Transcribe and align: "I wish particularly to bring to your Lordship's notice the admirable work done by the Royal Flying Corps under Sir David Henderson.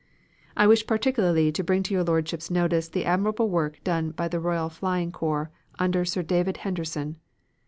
"I 0.57 0.65
wish 0.65 0.87
particularly 0.87 1.51
to 1.51 1.63
bring 1.63 1.83
to 1.83 1.93
your 1.93 2.03
Lordship's 2.03 2.49
notice 2.49 2.87
the 2.89 3.05
admirable 3.05 3.49
work 3.51 3.83
done 3.83 4.09
by 4.09 4.29
the 4.29 4.39
Royal 4.39 4.67
Flying 4.67 5.11
Corps 5.11 5.51
under 5.77 6.05
Sir 6.05 6.23
David 6.23 6.57
Henderson. 6.65 7.17